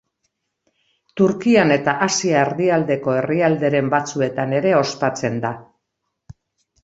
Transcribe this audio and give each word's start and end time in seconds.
Turkian 1.19 1.73
eta 1.75 1.93
Asia 2.05 2.39
Erdialdeko 2.45 3.13
herrialderen 3.17 3.91
batzuetan 3.95 4.57
ere 4.61 4.71
ospatzen 4.81 5.37
da. 5.47 5.53